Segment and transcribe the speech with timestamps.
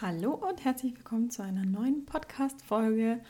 [0.00, 3.20] Hallo und herzlich willkommen zu einer neuen Podcast-Folge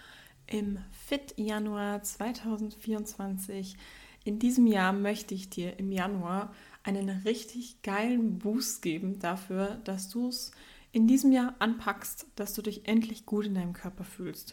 [0.46, 3.78] im Fit Januar 2024.
[4.24, 10.10] In diesem Jahr möchte ich dir im Januar einen richtig geilen Boost geben dafür, dass
[10.10, 10.50] du es
[10.92, 14.52] in diesem Jahr anpackst, dass du dich endlich gut in deinem Körper fühlst.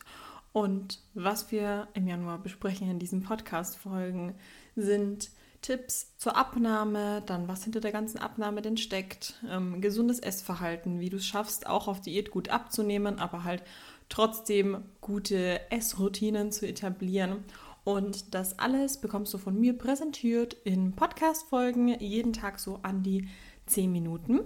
[0.53, 4.35] Und was wir im Januar besprechen in diesen Podcast-Folgen
[4.77, 5.31] sind
[5.65, 11.09] Tipps zur Abnahme, dann was hinter der ganzen Abnahme denn steckt, ähm, gesundes Essverhalten, wie
[11.09, 13.63] du es schaffst, auch auf Diät gut abzunehmen, aber halt
[14.07, 17.45] trotzdem gute Essroutinen zu etablieren.
[17.83, 23.27] Und das alles bekommst du von mir präsentiert in Podcast-Folgen, jeden Tag so an die
[23.65, 24.41] 10 Minuten.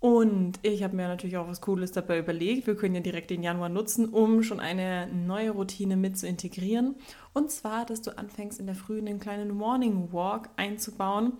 [0.00, 2.68] Und ich habe mir natürlich auch was Cooles dabei überlegt.
[2.68, 6.94] Wir können ja direkt den Januar nutzen, um schon eine neue Routine mit zu integrieren.
[7.32, 11.32] Und zwar, dass du anfängst, in der Früh einen kleinen Morning Walk einzubauen.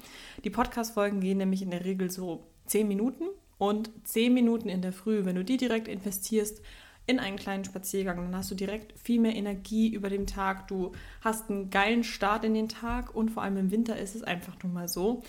[0.42, 3.24] Die Podcast-Folgen gehen nämlich in der Regel so 10 Minuten.
[3.58, 6.60] Und 10 Minuten in der Früh, wenn du die direkt investierst,
[7.06, 8.16] in einen kleinen Spaziergang.
[8.16, 10.68] Dann hast du direkt viel mehr Energie über den Tag.
[10.68, 14.22] Du hast einen geilen Start in den Tag und vor allem im Winter ist es
[14.22, 15.22] einfach nun mal so,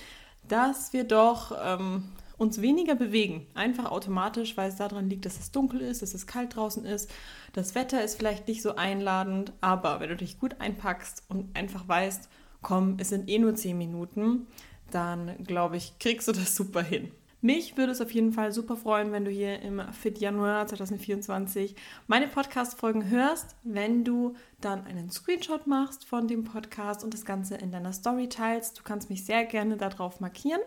[0.48, 2.03] dass wir doch ähm,
[2.40, 3.45] uns weniger bewegen.
[3.54, 7.12] Einfach automatisch, weil es daran liegt, dass es dunkel ist, dass es kalt draußen ist.
[7.54, 11.88] Das Wetter ist vielleicht nicht so einladend, aber wenn du dich gut einpackst und einfach
[11.88, 12.30] weißt,
[12.62, 14.48] komm, es sind eh nur 10 Minuten,
[14.90, 17.12] dann glaube ich, kriegst du das super hin.
[17.42, 21.73] Mich würde es auf jeden Fall super freuen, wenn du hier im Fit Januar 2024
[22.06, 27.56] meine Podcast-Folgen hörst, wenn du dann einen Screenshot machst von dem Podcast und das Ganze
[27.56, 28.78] in deiner Story teilst.
[28.78, 30.59] Du kannst mich sehr gerne darauf markieren.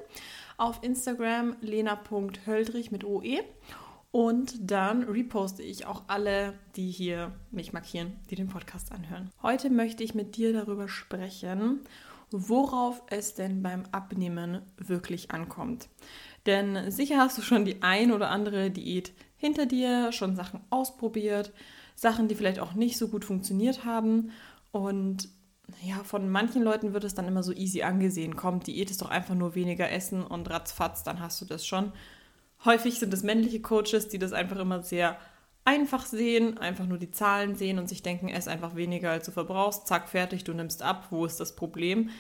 [0.57, 3.41] Auf Instagram lena.höldrich mit OE.
[4.11, 9.31] Und dann reposte ich auch alle, die hier mich markieren, die den Podcast anhören.
[9.43, 11.81] Heute möchte ich mit dir darüber sprechen,
[12.31, 15.89] worauf es denn beim Abnehmen wirklich ankommt.
[16.47, 21.53] Denn sicher hast du schon die ein oder andere Diät hinter dir, schon Sachen ausprobiert,
[21.95, 24.33] Sachen, die vielleicht auch nicht so gut funktioniert haben.
[24.73, 25.29] Und
[25.83, 28.37] ja, von manchen Leuten wird es dann immer so easy angesehen.
[28.37, 31.93] Komm, Diät ist doch einfach nur weniger essen und ratzfatz, dann hast du das schon.
[32.65, 35.17] Häufig sind es männliche Coaches, die das einfach immer sehr
[35.65, 39.33] einfach sehen, einfach nur die Zahlen sehen und sich denken, ess einfach weniger, als du
[39.33, 42.11] verbrauchst, zack, fertig, du nimmst ab, wo ist das Problem?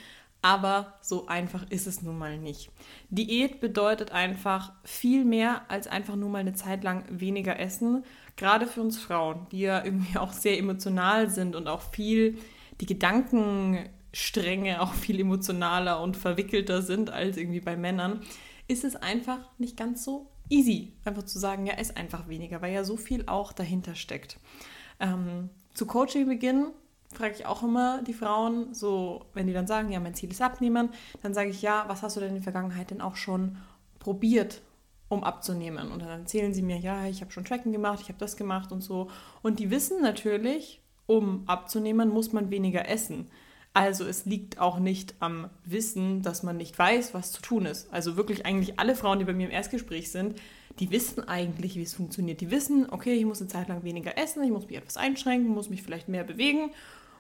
[0.43, 2.71] Aber so einfach ist es nun mal nicht.
[3.11, 8.05] Diät bedeutet einfach viel mehr als einfach nur mal eine Zeit lang weniger essen.
[8.37, 12.39] Gerade für uns Frauen, die ja irgendwie auch sehr emotional sind und auch viel
[12.81, 18.21] die Gedankenstränge auch viel emotionaler und verwickelter sind als irgendwie bei Männern,
[18.67, 22.75] ist es einfach nicht ganz so easy, einfach zu sagen, ja, ess einfach weniger, weil
[22.75, 24.39] ja so viel auch dahinter steckt.
[24.99, 26.73] Ähm, zu Coaching beginnen
[27.13, 30.43] frage ich auch immer die Frauen, so wenn die dann sagen, ja, mein Ziel ist
[30.43, 30.91] abnehmen,
[31.23, 33.57] dann sage ich, ja, was hast du denn in der Vergangenheit denn auch schon
[33.99, 34.63] probiert,
[35.09, 35.93] um abzunehmen?
[35.93, 38.73] Und dann erzählen sie mir, ja, ich habe schon Tracken gemacht, ich habe das gemacht
[38.73, 39.09] und so.
[39.43, 43.29] Und die wissen natürlich, um abzunehmen, muss man weniger essen.
[43.75, 47.93] Also es liegt auch nicht am Wissen, dass man nicht weiß, was zu tun ist.
[47.93, 50.39] Also wirklich eigentlich alle Frauen, die bei mir im Erstgespräch sind,
[50.79, 52.41] die wissen eigentlich, wie es funktioniert.
[52.41, 55.53] Die wissen, okay, ich muss eine Zeit lang weniger essen, ich muss mich etwas einschränken,
[55.53, 56.71] muss mich vielleicht mehr bewegen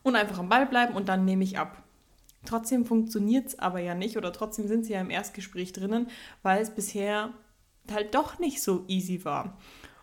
[0.03, 1.83] und einfach am Ball bleiben und dann nehme ich ab.
[2.45, 6.09] Trotzdem funktioniert es aber ja nicht oder trotzdem sind sie ja im Erstgespräch drinnen,
[6.43, 7.33] weil es bisher
[7.91, 9.59] halt doch nicht so easy war.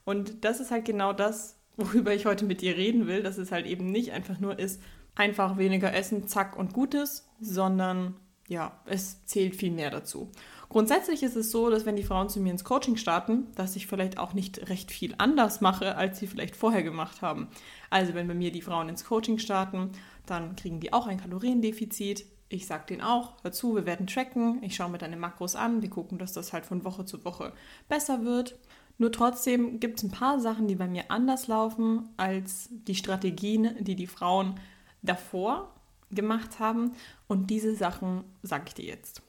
[0.05, 3.51] Und das ist halt genau das, worüber ich heute mit dir reden will, dass es
[3.51, 4.81] halt eben nicht einfach nur ist,
[5.15, 8.15] einfach weniger essen, zack und gutes, sondern
[8.47, 10.31] ja, es zählt viel mehr dazu.
[10.69, 13.87] Grundsätzlich ist es so, dass wenn die Frauen zu mir ins Coaching starten, dass ich
[13.87, 17.47] vielleicht auch nicht recht viel anders mache, als sie vielleicht vorher gemacht haben.
[17.89, 19.91] Also wenn bei mir die Frauen ins Coaching starten,
[20.27, 22.23] dann kriegen die auch ein Kaloriendefizit.
[22.49, 25.89] Ich sage denen auch, dazu, wir werden tracken, ich schaue mir deine Makros an, wir
[25.89, 27.53] gucken, dass das halt von Woche zu Woche
[27.87, 28.55] besser wird.
[28.99, 33.75] Nur trotzdem gibt es ein paar Sachen, die bei mir anders laufen als die Strategien,
[33.79, 34.59] die die Frauen
[35.01, 35.73] davor
[36.11, 36.91] gemacht haben.
[37.27, 39.23] Und diese Sachen sage ich dir jetzt.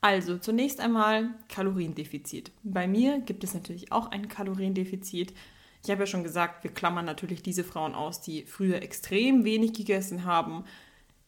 [0.00, 2.52] Also zunächst einmal Kaloriendefizit.
[2.62, 5.34] Bei mir gibt es natürlich auch ein Kaloriendefizit.
[5.84, 9.74] Ich habe ja schon gesagt, wir klammern natürlich diese Frauen aus, die früher extrem wenig
[9.74, 10.64] gegessen haben.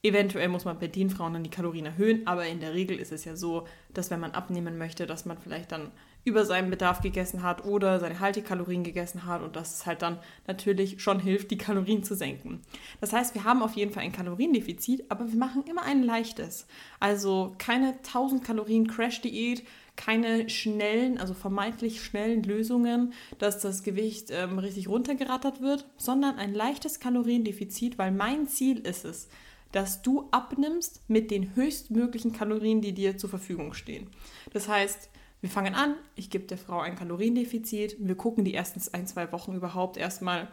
[0.04, 3.12] Eventuell muss man bei den Frauen dann die Kalorien erhöhen, aber in der Regel ist
[3.12, 5.92] es ja so, dass wenn man abnehmen möchte, dass man vielleicht dann
[6.24, 10.18] über seinen Bedarf gegessen hat oder seine Haltekalorien gegessen hat und dass es halt dann
[10.46, 12.62] natürlich schon hilft, die Kalorien zu senken.
[13.00, 16.66] Das heißt, wir haben auf jeden Fall ein Kaloriendefizit, aber wir machen immer ein leichtes.
[16.98, 19.64] Also keine 1000 Kalorien Crash-Diät,
[19.94, 26.54] keine schnellen, also vermeintlich schnellen Lösungen, dass das Gewicht ähm, richtig runtergerattert wird, sondern ein
[26.54, 29.28] leichtes Kaloriendefizit, weil mein Ziel ist es,
[29.72, 34.08] dass du abnimmst mit den höchstmöglichen Kalorien, die dir zur Verfügung stehen.
[34.52, 35.10] Das heißt,
[35.42, 37.96] Wir fangen an, ich gebe der Frau ein Kaloriendefizit.
[37.98, 40.48] Wir gucken die ersten ein, zwei Wochen überhaupt erstmal,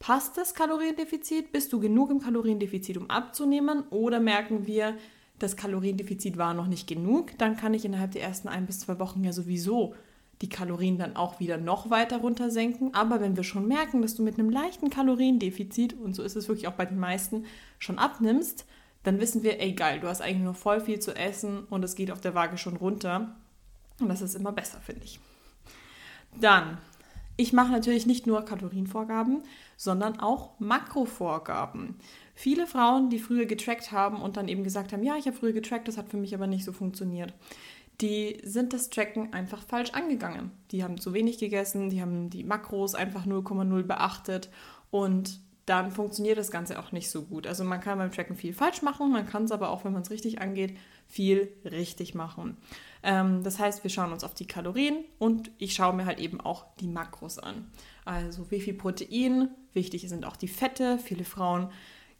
[0.00, 1.52] passt das Kaloriendefizit?
[1.52, 3.84] Bist du genug im Kaloriendefizit, um abzunehmen?
[3.90, 4.96] Oder merken wir,
[5.38, 7.38] das Kaloriendefizit war noch nicht genug?
[7.38, 9.94] Dann kann ich innerhalb der ersten ein bis zwei Wochen ja sowieso
[10.42, 12.94] die Kalorien dann auch wieder noch weiter runter senken.
[12.94, 16.48] Aber wenn wir schon merken, dass du mit einem leichten Kaloriendefizit, und so ist es
[16.48, 17.46] wirklich auch bei den meisten,
[17.78, 18.66] schon abnimmst,
[19.02, 21.94] dann wissen wir, ey geil, du hast eigentlich nur voll viel zu essen und es
[21.94, 23.36] geht auf der Waage schon runter.
[24.00, 25.20] Und das ist immer besser, finde ich.
[26.38, 26.78] Dann,
[27.36, 29.42] ich mache natürlich nicht nur Kalorienvorgaben,
[29.76, 31.96] sondern auch Makrovorgaben.
[32.34, 35.52] Viele Frauen, die früher getrackt haben und dann eben gesagt haben, ja, ich habe früher
[35.52, 37.32] getrackt, das hat für mich aber nicht so funktioniert,
[38.00, 40.50] die sind das Tracken einfach falsch angegangen.
[40.70, 44.50] Die haben zu wenig gegessen, die haben die Makros einfach 0,0 beachtet
[44.90, 47.46] und dann funktioniert das Ganze auch nicht so gut.
[47.46, 50.02] Also man kann beim Tracken viel falsch machen, man kann es aber auch, wenn man
[50.02, 50.78] es richtig angeht,
[51.08, 52.56] viel richtig machen.
[53.02, 56.40] Ähm, das heißt, wir schauen uns auf die Kalorien und ich schaue mir halt eben
[56.40, 57.68] auch die Makros an.
[58.04, 60.98] Also wie viel Protein, wichtig sind auch die Fette.
[60.98, 61.70] Viele Frauen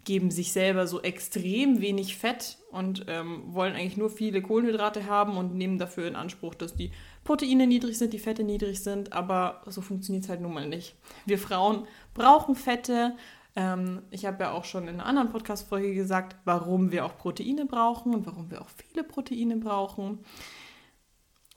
[0.07, 5.37] geben sich selber so extrem wenig Fett und ähm, wollen eigentlich nur viele Kohlenhydrate haben
[5.37, 6.93] und nehmen dafür in Anspruch, dass die
[7.25, 10.95] Proteine niedrig sind, die Fette niedrig sind, aber so funktioniert es halt nun mal nicht.
[11.27, 13.17] Wir Frauen brauchen Fette.
[13.57, 17.67] Ähm, ich habe ja auch schon in einer anderen Podcast-Folge gesagt, warum wir auch Proteine
[17.67, 20.21] brauchen und warum wir auch viele Proteine brauchen.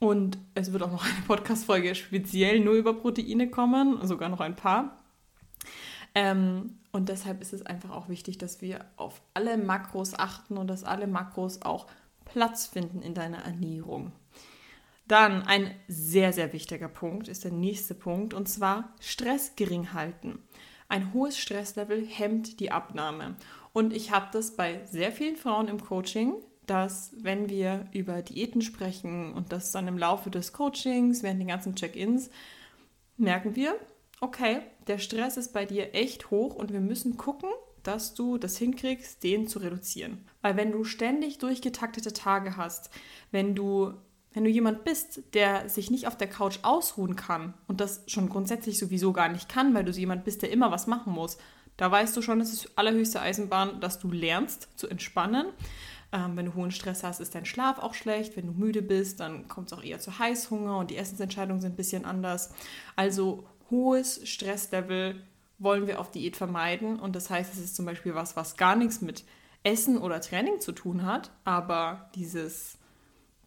[0.00, 4.56] Und es wird auch noch eine Podcast-Folge speziell nur über Proteine kommen, sogar noch ein
[4.56, 4.98] paar.
[6.16, 10.68] Ähm, und deshalb ist es einfach auch wichtig, dass wir auf alle Makros achten und
[10.68, 11.86] dass alle Makros auch
[12.24, 14.12] Platz finden in deiner Ernährung.
[15.06, 20.38] Dann ein sehr, sehr wichtiger Punkt ist der nächste Punkt und zwar Stress gering halten.
[20.88, 23.36] Ein hohes Stresslevel hemmt die Abnahme.
[23.72, 26.34] Und ich habe das bei sehr vielen Frauen im Coaching,
[26.66, 31.48] dass wenn wir über Diäten sprechen und das dann im Laufe des Coachings, während den
[31.48, 32.30] ganzen Check-ins,
[33.16, 33.74] merken wir,
[34.20, 37.50] okay, der Stress ist bei dir echt hoch und wir müssen gucken,
[37.82, 40.26] dass du das hinkriegst, den zu reduzieren.
[40.42, 42.90] Weil wenn du ständig durchgetaktete Tage hast,
[43.30, 43.94] wenn du
[44.32, 48.28] wenn du jemand bist, der sich nicht auf der Couch ausruhen kann und das schon
[48.28, 51.36] grundsätzlich sowieso gar nicht kann, weil du jemand bist, der immer was machen muss,
[51.76, 55.46] da weißt du schon, es ist allerhöchste Eisenbahn, dass du lernst zu entspannen.
[56.12, 58.36] Ähm, wenn du hohen Stress hast, ist dein Schlaf auch schlecht.
[58.36, 61.72] Wenn du müde bist, dann kommt es auch eher zu Heißhunger und die Essensentscheidungen sind
[61.72, 62.52] ein bisschen anders.
[62.96, 65.22] Also hohes Stresslevel
[65.58, 66.98] wollen wir auf Diät vermeiden.
[66.98, 69.24] Und das heißt, es ist zum Beispiel was, was gar nichts mit
[69.62, 71.30] Essen oder Training zu tun hat.
[71.44, 72.78] Aber dieses,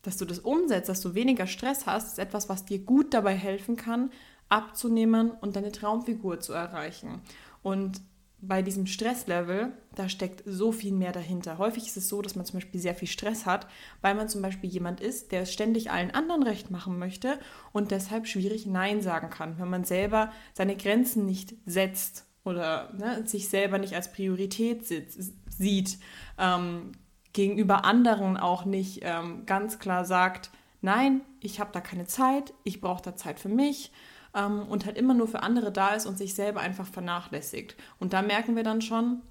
[0.03, 3.35] dass du das umsetzt, dass du weniger Stress hast, ist etwas, was dir gut dabei
[3.35, 4.11] helfen kann,
[4.49, 7.21] abzunehmen und deine Traumfigur zu erreichen.
[7.63, 8.01] Und
[8.47, 11.57] bei diesem Stresslevel, da steckt so viel mehr dahinter.
[11.57, 13.67] Häufig ist es so, dass man zum Beispiel sehr viel Stress hat,
[14.01, 17.39] weil man zum Beispiel jemand ist, der es ständig allen anderen recht machen möchte
[17.71, 23.25] und deshalb schwierig Nein sagen kann, wenn man selber seine Grenzen nicht setzt oder ne,
[23.25, 25.97] sich selber nicht als Priorität sieht,
[26.37, 26.91] ähm,
[27.31, 30.51] gegenüber anderen auch nicht ähm, ganz klar sagt,
[30.81, 33.91] nein, ich habe da keine Zeit, ich brauche da Zeit für mich
[34.33, 37.75] ähm, und halt immer nur für andere da ist und sich selber einfach vernachlässigt.
[37.99, 39.21] Und da merken wir dann schon,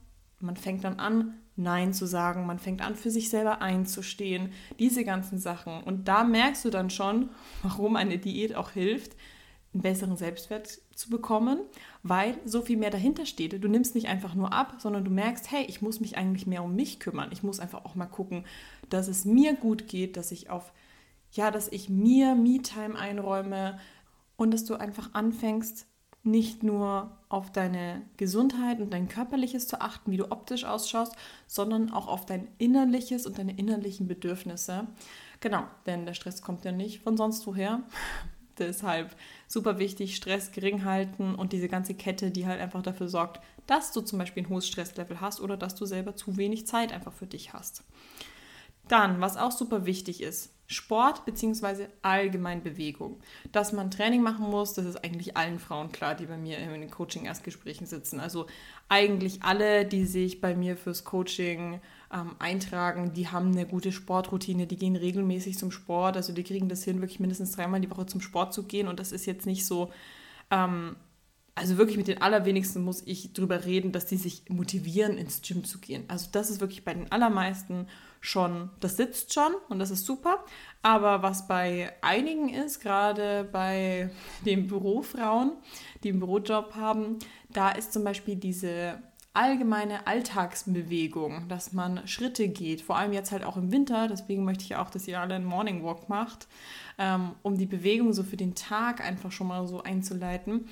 [0.40, 5.04] man fängt dann an, Nein zu sagen, man fängt an, für sich selber einzustehen, diese
[5.04, 5.82] ganzen Sachen.
[5.82, 7.30] Und da merkst du dann schon,
[7.62, 9.16] warum eine Diät auch hilft,
[9.74, 11.58] einen besseren Selbstwert zu bekommen,
[12.02, 13.62] weil so viel mehr dahinter steht.
[13.62, 16.62] Du nimmst nicht einfach nur ab, sondern du merkst, hey, ich muss mich eigentlich mehr
[16.62, 17.30] um mich kümmern.
[17.32, 18.44] Ich muss einfach auch mal gucken,
[18.90, 20.72] dass es mir gut geht, dass ich auf,
[21.32, 23.78] ja, dass ich mir Me-Time einräume,
[24.42, 25.86] und dass du einfach anfängst,
[26.24, 31.14] nicht nur auf deine Gesundheit und dein körperliches zu achten, wie du optisch ausschaust,
[31.46, 34.88] sondern auch auf dein innerliches und deine innerlichen Bedürfnisse.
[35.38, 37.84] Genau, denn der Stress kommt ja nicht von sonst woher.
[38.58, 43.40] Deshalb super wichtig, Stress gering halten und diese ganze Kette, die halt einfach dafür sorgt,
[43.68, 46.92] dass du zum Beispiel ein hohes Stresslevel hast oder dass du selber zu wenig Zeit
[46.92, 47.84] einfach für dich hast.
[48.88, 51.86] Dann, was auch super wichtig ist, Sport bzw.
[52.02, 53.20] allgemein Bewegung.
[53.52, 56.70] Dass man Training machen muss, das ist eigentlich allen Frauen klar, die bei mir in
[56.70, 58.20] den Coaching-Erstgesprächen sitzen.
[58.20, 58.46] Also
[58.88, 61.80] eigentlich alle, die sich bei mir fürs Coaching
[62.12, 66.16] ähm, eintragen, die haben eine gute Sportroutine, die gehen regelmäßig zum Sport.
[66.16, 68.88] Also die kriegen das hin, wirklich mindestens dreimal die Woche zum Sport zu gehen.
[68.88, 69.90] Und das ist jetzt nicht so...
[70.50, 70.96] Ähm,
[71.54, 75.64] also wirklich mit den allerwenigsten muss ich drüber reden, dass die sich motivieren, ins Gym
[75.64, 76.04] zu gehen.
[76.08, 77.88] Also das ist wirklich bei den allermeisten
[78.20, 80.44] schon, das sitzt schon und das ist super.
[80.80, 84.10] Aber was bei einigen ist, gerade bei
[84.46, 85.52] den Bürofrauen,
[86.02, 87.18] die einen Bürojob haben,
[87.50, 89.02] da ist zum Beispiel diese
[89.34, 94.08] allgemeine Alltagsbewegung, dass man Schritte geht, vor allem jetzt halt auch im Winter.
[94.08, 96.48] Deswegen möchte ich auch, dass ihr alle einen Morning Walk macht,
[96.98, 100.68] ähm, um die Bewegung so für den Tag einfach schon mal so einzuleiten.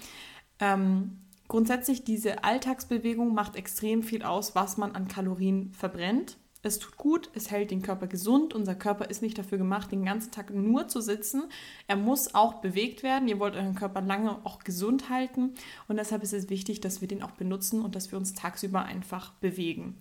[0.60, 6.36] Ähm, grundsätzlich diese Alltagsbewegung macht extrem viel aus, was man an Kalorien verbrennt.
[6.62, 8.52] Es tut gut, es hält den Körper gesund.
[8.54, 11.44] Unser Körper ist nicht dafür gemacht, den ganzen Tag nur zu sitzen.
[11.86, 13.28] Er muss auch bewegt werden.
[13.28, 15.54] Ihr wollt euren Körper lange auch gesund halten.
[15.88, 18.82] Und deshalb ist es wichtig, dass wir den auch benutzen und dass wir uns tagsüber
[18.82, 19.96] einfach bewegen.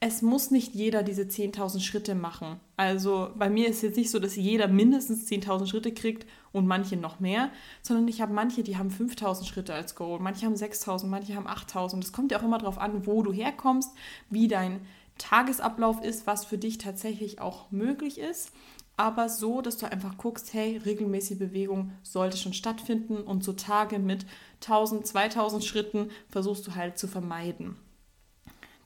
[0.00, 2.60] Es muss nicht jeder diese 10.000 Schritte machen.
[2.76, 6.68] Also bei mir ist es jetzt nicht so, dass jeder mindestens 10.000 Schritte kriegt und
[6.68, 7.50] manche noch mehr,
[7.82, 11.48] sondern ich habe manche, die haben 5.000 Schritte als Goal, manche haben 6.000, manche haben
[11.48, 11.98] 8.000.
[11.98, 13.90] Es kommt ja auch immer darauf an, wo du herkommst,
[14.30, 14.80] wie dein
[15.18, 18.52] Tagesablauf ist, was für dich tatsächlich auch möglich ist.
[18.96, 23.98] Aber so, dass du einfach guckst, hey, regelmäßige Bewegung sollte schon stattfinden und so Tage
[23.98, 24.26] mit
[24.62, 27.76] 1000, 2000 Schritten versuchst du halt zu vermeiden.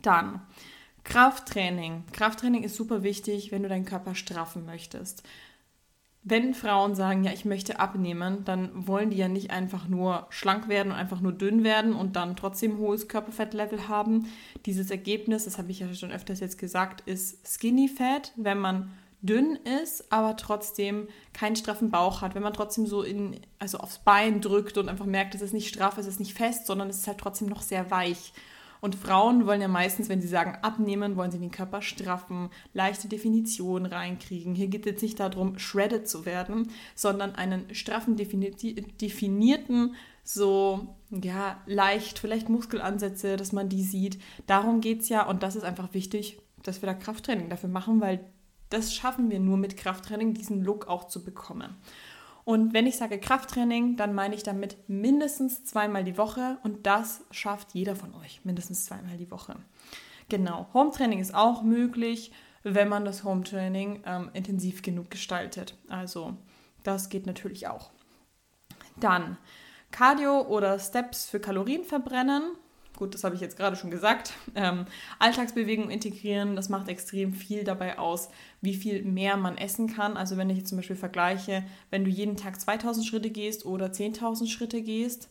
[0.02, 0.42] Dann
[1.04, 2.04] Krafttraining.
[2.12, 5.23] Krafttraining ist super wichtig, wenn du deinen Körper straffen möchtest
[6.25, 10.68] wenn Frauen sagen, ja, ich möchte abnehmen, dann wollen die ja nicht einfach nur schlank
[10.68, 14.28] werden und einfach nur dünn werden und dann trotzdem hohes Körperfettlevel haben.
[14.64, 18.92] Dieses Ergebnis, das habe ich ja schon öfters jetzt gesagt, ist Skinny Fat, wenn man
[19.21, 23.99] dünn ist, aber trotzdem keinen straffen Bauch hat, wenn man trotzdem so in, also aufs
[23.99, 26.99] Bein drückt und einfach merkt, es ist nicht straff, es ist nicht fest, sondern es
[26.99, 28.32] ist halt trotzdem noch sehr weich.
[28.82, 33.08] Und Frauen wollen ja meistens, wenn sie sagen abnehmen, wollen sie den Körper straffen, leichte
[33.08, 34.56] Definitionen reinkriegen.
[34.56, 42.18] Hier geht es nicht darum, shredded zu werden, sondern einen straffen, definierten, so, ja, leicht,
[42.18, 44.18] vielleicht Muskelansätze, dass man die sieht.
[44.48, 48.00] Darum geht es ja und das ist einfach wichtig, dass wir da Krafttraining dafür machen,
[48.00, 48.32] weil
[48.68, 51.76] das schaffen wir nur mit Krafttraining, diesen Look auch zu bekommen.
[52.44, 57.25] Und wenn ich sage Krafttraining, dann meine ich damit mindestens zweimal die Woche und das
[57.30, 59.56] schafft jeder von euch, mindestens zweimal die Woche.
[60.28, 62.32] Genau, Hometraining ist auch möglich,
[62.64, 65.76] wenn man das Hometraining ähm, intensiv genug gestaltet.
[65.88, 66.37] Also
[66.82, 67.90] das geht natürlich auch.
[68.96, 69.38] Dann
[69.90, 72.42] Cardio oder Steps für Kalorien verbrennen
[73.02, 74.87] gut, das habe ich jetzt gerade schon gesagt, ähm,
[75.18, 78.28] Alltagsbewegung integrieren, das macht extrem viel dabei aus,
[78.61, 80.16] wie viel mehr man essen kann.
[80.16, 83.87] Also wenn ich jetzt zum Beispiel vergleiche, wenn du jeden Tag 2000 Schritte gehst oder
[83.87, 85.30] 10.000 Schritte gehst,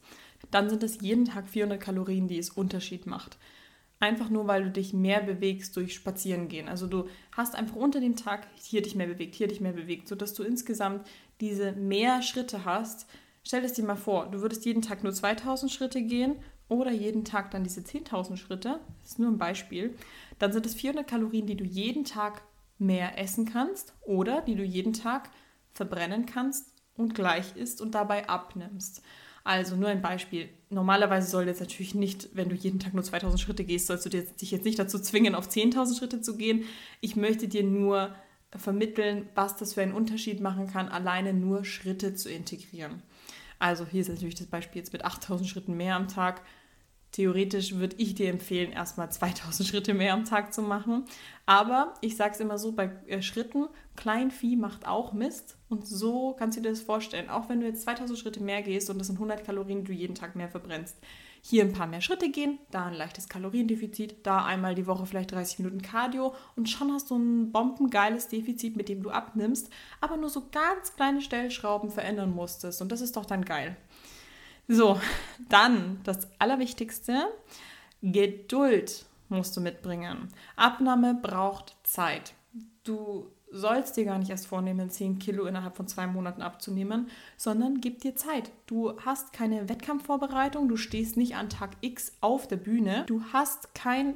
[0.50, 3.38] dann sind es jeden Tag 400 Kalorien, die es Unterschied macht.
[4.02, 6.68] Einfach nur, weil du dich mehr bewegst durch Spazierengehen.
[6.68, 10.10] Also du hast einfach unter dem Tag hier dich mehr bewegt, hier dich mehr bewegt,
[10.10, 11.08] sodass du insgesamt
[11.40, 13.08] diese mehr Schritte hast.
[13.44, 16.36] Stell es dir mal vor, du würdest jeden Tag nur 2000 Schritte gehen
[16.72, 19.94] oder jeden Tag dann diese 10.000 Schritte, das ist nur ein Beispiel,
[20.40, 22.44] dann sind es 400 Kalorien, die du jeden Tag
[22.80, 25.30] mehr essen kannst oder die du jeden Tag
[25.74, 29.04] verbrennen kannst und gleich isst und dabei abnimmst.
[29.44, 30.48] Also nur ein Beispiel.
[30.70, 34.10] Normalerweise soll jetzt natürlich nicht, wenn du jeden Tag nur 2000 Schritte gehst, sollst du
[34.10, 36.64] dich jetzt nicht dazu zwingen, auf 10.000 Schritte zu gehen.
[37.02, 38.16] Ich möchte dir nur
[38.56, 43.02] vermitteln, was das für einen Unterschied machen kann, alleine nur Schritte zu integrieren.
[43.60, 46.42] Also hier ist natürlich das Beispiel jetzt mit 8000 Schritten mehr am Tag
[47.12, 51.06] Theoretisch würde ich dir empfehlen, erstmal 2000 Schritte mehr am Tag zu machen.
[51.46, 55.58] Aber ich sage es immer so, bei äh, Schritten, Kleinvieh macht auch Mist.
[55.68, 57.30] Und so kannst du dir das vorstellen.
[57.30, 59.94] Auch wenn du jetzt 2000 Schritte mehr gehst und das sind 100 Kalorien, die du
[59.94, 60.98] jeden Tag mehr verbrennst.
[61.44, 65.32] Hier ein paar mehr Schritte gehen, da ein leichtes Kaloriendefizit, da einmal die Woche vielleicht
[65.32, 70.18] 30 Minuten Cardio und schon hast du ein bombengeiles Defizit, mit dem du abnimmst, aber
[70.18, 72.80] nur so ganz kleine Stellschrauben verändern musstest.
[72.84, 73.76] Und das ist doch dann geil.
[74.74, 75.02] So,
[75.50, 77.28] dann das Allerwichtigste,
[78.02, 80.30] Geduld musst du mitbringen.
[80.56, 82.34] Abnahme braucht Zeit.
[82.86, 87.82] Du sollst dir gar nicht erst vornehmen, 10 Kilo innerhalb von zwei Monaten abzunehmen, sondern
[87.82, 88.54] gib dir Zeit.
[88.66, 93.76] Du hast keine Wettkampfvorbereitung, du stehst nicht an Tag X auf der Bühne, du hast
[93.76, 94.16] kein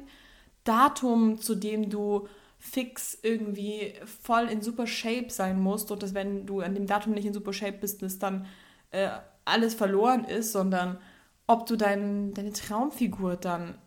[0.64, 6.46] Datum, zu dem du fix irgendwie voll in super Shape sein musst und dass wenn
[6.46, 8.46] du an dem Datum nicht in super Shape bist, ist dann
[8.90, 9.10] äh,
[9.46, 10.98] alles verloren ist, sondern
[11.46, 13.78] ob du dein, deine Traumfigur dann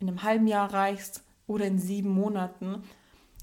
[0.00, 2.82] in einem halben Jahr reichst oder in sieben Monaten,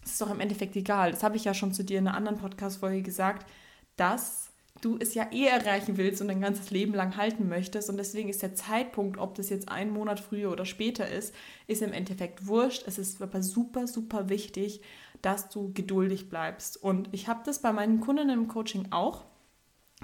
[0.03, 1.11] ist doch im Endeffekt egal.
[1.11, 3.47] Das habe ich ja schon zu dir in einer anderen Podcast-Folge gesagt,
[3.95, 7.89] dass du es ja eh erreichen willst und dein ganzes Leben lang halten möchtest.
[7.89, 11.35] Und deswegen ist der Zeitpunkt, ob das jetzt einen Monat früher oder später ist,
[11.67, 12.83] ist im Endeffekt wurscht.
[12.87, 14.81] Es ist aber super, super wichtig,
[15.21, 16.81] dass du geduldig bleibst.
[16.81, 19.25] Und ich habe das bei meinen Kunden im Coaching auch.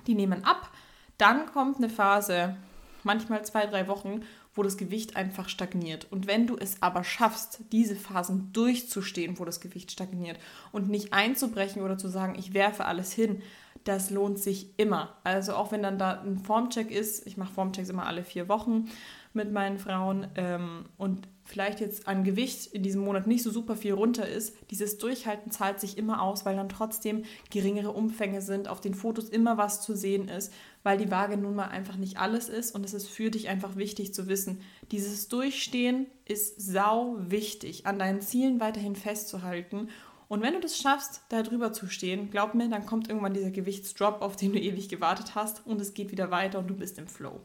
[0.05, 0.71] Die nehmen ab,
[1.17, 2.55] dann kommt eine Phase,
[3.03, 4.21] manchmal zwei, drei Wochen,
[4.53, 6.07] wo das Gewicht einfach stagniert.
[6.11, 10.39] Und wenn du es aber schaffst, diese Phasen durchzustehen, wo das Gewicht stagniert
[10.71, 13.41] und nicht einzubrechen oder zu sagen, ich werfe alles hin,
[13.83, 15.15] das lohnt sich immer.
[15.23, 18.89] Also auch wenn dann da ein Formcheck ist, ich mache Formchecks immer alle vier Wochen
[19.33, 23.75] mit meinen Frauen ähm, und vielleicht jetzt an Gewicht in diesem Monat nicht so super
[23.75, 28.67] viel runter ist, dieses Durchhalten zahlt sich immer aus, weil dann trotzdem geringere Umfänge sind,
[28.67, 32.17] auf den Fotos immer was zu sehen ist, weil die Waage nun mal einfach nicht
[32.17, 34.61] alles ist und es ist für dich einfach wichtig zu wissen,
[34.91, 39.87] dieses Durchstehen ist sau wichtig, an deinen Zielen weiterhin festzuhalten
[40.27, 43.51] und wenn du das schaffst, da drüber zu stehen, glaub mir, dann kommt irgendwann dieser
[43.51, 46.97] Gewichtsdrop, auf den du ewig gewartet hast und es geht wieder weiter und du bist
[46.99, 47.39] im Flow.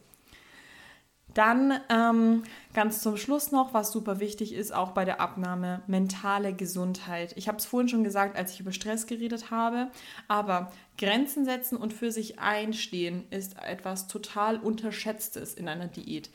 [1.35, 2.43] Dann ähm,
[2.75, 7.33] ganz zum Schluss noch, was super wichtig ist, auch bei der Abnahme, mentale Gesundheit.
[7.37, 9.91] Ich habe es vorhin schon gesagt, als ich über Stress geredet habe,
[10.29, 16.31] aber Grenzen setzen und für sich einstehen ist etwas total Unterschätztes in einer Diät.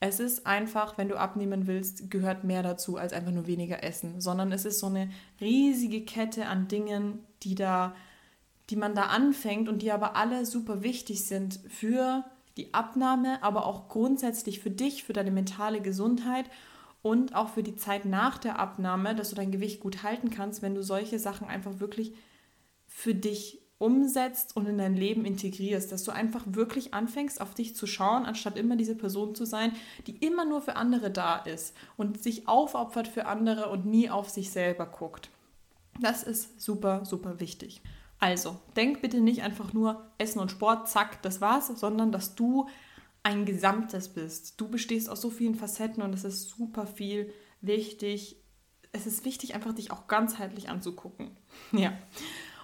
[0.00, 4.20] Es ist einfach, wenn du abnehmen willst, gehört mehr dazu als einfach nur weniger essen,
[4.20, 7.96] sondern es ist so eine riesige Kette an Dingen, die da,
[8.70, 12.24] die man da anfängt und die aber alle super wichtig sind für
[12.58, 16.46] die Abnahme, aber auch grundsätzlich für dich, für deine mentale Gesundheit
[17.00, 20.60] und auch für die Zeit nach der Abnahme, dass du dein Gewicht gut halten kannst,
[20.60, 22.14] wenn du solche Sachen einfach wirklich
[22.86, 27.76] für dich umsetzt und in dein Leben integrierst, dass du einfach wirklich anfängst, auf dich
[27.76, 29.72] zu schauen, anstatt immer diese Person zu sein,
[30.08, 34.28] die immer nur für andere da ist und sich aufopfert für andere und nie auf
[34.30, 35.30] sich selber guckt.
[36.00, 37.80] Das ist super, super wichtig.
[38.20, 42.68] Also, denk bitte nicht einfach nur Essen und Sport, zack, das war's, sondern dass du
[43.22, 44.60] ein Gesamtes bist.
[44.60, 48.36] Du bestehst aus so vielen Facetten und es ist super viel wichtig.
[48.92, 51.36] Es ist wichtig, einfach dich auch ganzheitlich anzugucken.
[51.72, 51.92] Ja.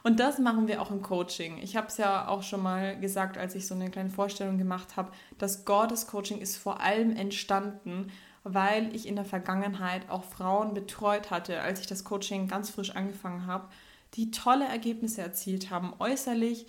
[0.06, 1.56] Und das machen wir auch im Coaching.
[1.62, 4.98] Ich habe es ja auch schon mal gesagt, als ich so eine kleine Vorstellung gemacht
[4.98, 5.10] habe.
[5.38, 11.30] Das Goddess Coaching ist vor allem entstanden, weil ich in der Vergangenheit auch Frauen betreut
[11.30, 13.68] hatte, als ich das Coaching ganz frisch angefangen habe
[14.14, 16.66] die tolle Ergebnisse erzielt haben, äußerlich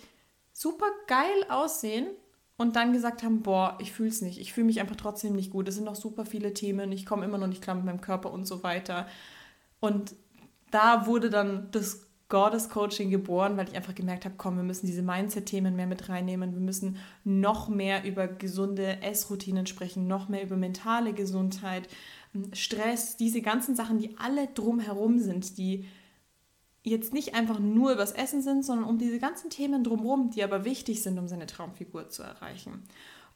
[0.52, 2.06] super geil aussehen
[2.56, 5.50] und dann gesagt haben, boah, ich fühle es nicht, ich fühle mich einfach trotzdem nicht
[5.50, 8.00] gut, es sind noch super viele Themen, ich komme immer noch nicht klar mit meinem
[8.00, 9.06] Körper und so weiter.
[9.80, 10.14] Und
[10.70, 14.86] da wurde dann das Goddess Coaching geboren, weil ich einfach gemerkt habe, komm, wir müssen
[14.86, 20.42] diese Mindset-Themen mehr mit reinnehmen, wir müssen noch mehr über gesunde Essroutinen sprechen, noch mehr
[20.42, 21.88] über mentale Gesundheit,
[22.52, 25.86] Stress, diese ganzen Sachen, die alle drumherum sind, die
[26.90, 30.64] jetzt nicht einfach nur übers Essen sind, sondern um diese ganzen Themen drumherum, die aber
[30.64, 32.84] wichtig sind, um seine Traumfigur zu erreichen.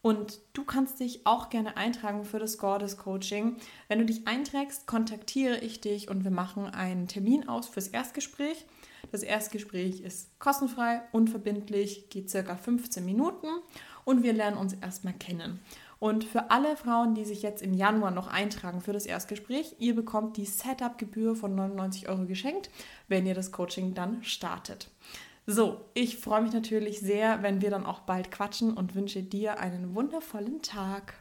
[0.03, 3.57] Und du kannst dich auch gerne eintragen für das Goddess Coaching.
[3.89, 8.65] Wenn du dich einträgst, kontaktiere ich dich und wir machen einen Termin aus fürs Erstgespräch.
[9.13, 13.49] Das Erstgespräch ist kostenfrei, unverbindlich, geht circa 15 Minuten
[14.05, 15.61] und wir lernen uns erstmal kennen.
[16.01, 19.95] Und für alle Frauen, die sich jetzt im Januar noch eintragen für das Erstgespräch, ihr
[19.95, 22.71] bekommt die Setup-Gebühr von 99 Euro geschenkt,
[23.07, 24.89] wenn ihr das Coaching dann startet.
[25.47, 29.61] So, ich freue mich natürlich sehr, wenn wir dann auch bald quatschen und wünsche dir
[29.61, 31.15] einen wundervollen Tag.